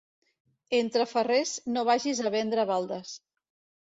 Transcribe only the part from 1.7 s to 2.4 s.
no vagis a